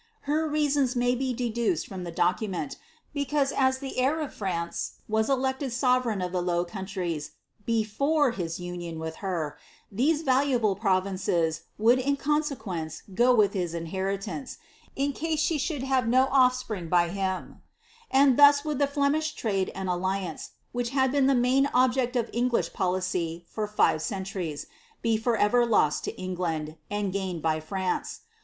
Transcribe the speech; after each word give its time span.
Her 0.21 0.47
reasons 0.49 0.95
may 0.95 1.13
be 1.13 1.31
deduced 1.31 1.85
from 1.85 2.03
the 2.05 2.11
document, 2.11 2.77
because 3.13 3.51
as 3.51 3.77
the 3.77 3.99
heir 3.99 4.19
of 4.19 4.33
France 4.33 4.93
was 5.07 5.29
elected 5.29 5.71
sovereign 5.71 6.23
of 6.23 6.31
the 6.31 6.41
Low 6.41 6.65
Countries 6.65 7.33
before 7.67 8.31
his 8.31 8.59
union 8.59 8.97
with 8.97 9.17
her, 9.17 9.59
these 9.91 10.23
valuable 10.23 10.75
provinces 10.75 11.65
would 11.77 11.99
in 11.99 12.17
consequence 12.17 13.03
go 13.13 13.31
with 13.35 13.53
his 13.53 13.75
inheritance, 13.75 14.57
in 14.95 15.13
c^ise 15.13 15.37
she 15.37 15.59
should 15.59 15.83
have 15.83 16.07
no 16.07 16.25
ofl&pring 16.33 16.89
by 16.89 17.09
him; 17.09 17.61
and 18.09 18.39
thus 18.39 18.65
would 18.65 18.79
the 18.79 18.87
Flemish 18.87 19.35
trade 19.35 19.71
and 19.75 19.87
alliance, 19.87 20.53
vhich 20.73 20.87
had 20.89 21.11
been 21.11 21.27
the 21.27 21.35
main 21.35 21.67
object 21.75 22.15
of 22.15 22.27
English 22.33 22.73
policy 22.73 23.45
for 23.47 23.67
five 23.67 24.01
centuries, 24.01 24.65
be 25.03 25.15
for 25.15 25.37
ever 25.37 25.63
lost 25.63 26.03
to 26.05 26.17
England, 26.19 26.75
and 26.89 27.13
gained 27.13 27.43
by 27.43 27.59
France. 27.59 28.21